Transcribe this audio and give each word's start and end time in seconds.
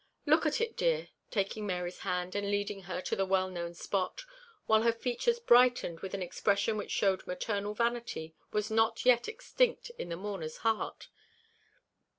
Look 0.25 0.47
at 0.47 0.59
it, 0.59 0.71
my 0.71 0.75
dear," 0.77 1.09
taking 1.29 1.67
Mary's 1.67 1.99
hand, 1.99 2.33
and 2.33 2.49
leading 2.49 2.81
her 2.89 3.01
to 3.01 3.15
the 3.15 3.23
well 3.23 3.51
known 3.51 3.75
spot, 3.75 4.25
while 4.65 4.81
her 4.81 4.91
features 4.91 5.39
brightened 5.39 5.99
with 5.99 6.15
an 6.15 6.23
expression 6.23 6.75
which 6.75 6.89
showed 6.89 7.27
maternal 7.27 7.75
vanity 7.75 8.33
was 8.49 8.71
not 8.71 9.05
yet 9.05 9.27
extinct 9.27 9.91
in 9.99 10.09
the 10.09 10.17
mourner's 10.17 10.57
heart. 10.65 11.09